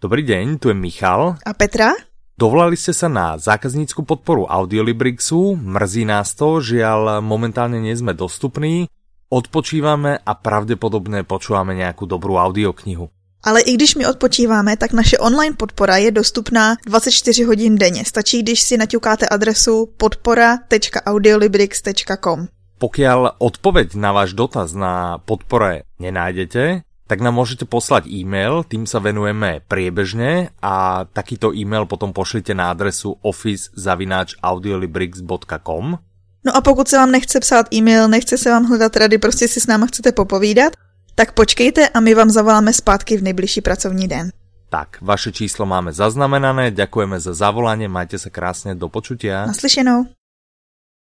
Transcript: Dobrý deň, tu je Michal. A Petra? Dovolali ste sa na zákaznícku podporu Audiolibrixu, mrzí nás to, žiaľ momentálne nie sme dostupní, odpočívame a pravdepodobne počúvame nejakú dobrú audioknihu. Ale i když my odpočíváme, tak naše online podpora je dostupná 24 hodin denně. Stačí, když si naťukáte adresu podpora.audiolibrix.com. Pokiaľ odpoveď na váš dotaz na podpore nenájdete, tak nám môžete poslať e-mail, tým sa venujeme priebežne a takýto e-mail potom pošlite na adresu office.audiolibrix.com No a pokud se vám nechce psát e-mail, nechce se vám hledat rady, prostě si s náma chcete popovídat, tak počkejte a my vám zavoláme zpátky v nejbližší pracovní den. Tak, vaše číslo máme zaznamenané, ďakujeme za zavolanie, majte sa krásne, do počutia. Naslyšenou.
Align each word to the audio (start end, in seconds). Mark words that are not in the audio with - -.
Dobrý 0.00 0.24
deň, 0.24 0.56
tu 0.56 0.72
je 0.72 0.76
Michal. 0.80 1.36
A 1.44 1.52
Petra? 1.52 1.92
Dovolali 2.32 2.72
ste 2.72 2.96
sa 2.96 3.12
na 3.12 3.36
zákaznícku 3.36 4.08
podporu 4.08 4.48
Audiolibrixu, 4.48 5.60
mrzí 5.60 6.08
nás 6.08 6.32
to, 6.32 6.64
žiaľ 6.64 7.20
momentálne 7.20 7.76
nie 7.76 7.92
sme 7.92 8.16
dostupní, 8.16 8.88
odpočívame 9.28 10.24
a 10.24 10.32
pravdepodobne 10.32 11.28
počúvame 11.28 11.76
nejakú 11.76 12.08
dobrú 12.08 12.40
audioknihu. 12.40 13.12
Ale 13.44 13.60
i 13.60 13.76
když 13.76 14.00
my 14.00 14.08
odpočíváme, 14.08 14.80
tak 14.80 14.96
naše 14.96 15.20
online 15.20 15.60
podpora 15.60 16.00
je 16.00 16.16
dostupná 16.16 16.80
24 16.88 17.44
hodin 17.44 17.76
denně. 17.76 18.04
Stačí, 18.04 18.40
když 18.40 18.60
si 18.60 18.76
naťukáte 18.80 19.28
adresu 19.28 19.92
podpora.audiolibrix.com. 20.00 22.48
Pokiaľ 22.80 23.36
odpoveď 23.36 24.00
na 24.00 24.16
váš 24.16 24.32
dotaz 24.32 24.72
na 24.72 25.20
podpore 25.20 25.84
nenájdete, 26.00 26.88
tak 27.10 27.26
nám 27.26 27.42
môžete 27.42 27.66
poslať 27.66 28.06
e-mail, 28.06 28.62
tým 28.62 28.86
sa 28.86 29.02
venujeme 29.02 29.66
priebežne 29.66 30.54
a 30.62 31.02
takýto 31.10 31.50
e-mail 31.50 31.90
potom 31.90 32.14
pošlite 32.14 32.54
na 32.54 32.70
adresu 32.70 33.18
office.audiolibrix.com 33.26 35.84
No 36.44 36.56
a 36.56 36.60
pokud 36.60 36.88
se 36.88 36.96
vám 36.96 37.10
nechce 37.10 37.40
psát 37.40 37.74
e-mail, 37.74 38.08
nechce 38.08 38.38
se 38.38 38.50
vám 38.50 38.64
hledat 38.64 38.96
rady, 38.96 39.18
prostě 39.18 39.48
si 39.48 39.60
s 39.60 39.66
náma 39.66 39.86
chcete 39.86 40.12
popovídat, 40.12 40.72
tak 41.14 41.32
počkejte 41.32 41.88
a 41.88 42.00
my 42.00 42.14
vám 42.14 42.30
zavoláme 42.30 42.72
zpátky 42.72 43.16
v 43.16 43.22
nejbližší 43.22 43.60
pracovní 43.60 44.08
den. 44.08 44.30
Tak, 44.70 45.02
vaše 45.02 45.34
číslo 45.34 45.66
máme 45.66 45.90
zaznamenané, 45.90 46.70
ďakujeme 46.70 47.18
za 47.18 47.34
zavolanie, 47.34 47.90
majte 47.90 48.22
sa 48.22 48.30
krásne, 48.30 48.78
do 48.78 48.86
počutia. 48.86 49.42
Naslyšenou. 49.50 50.06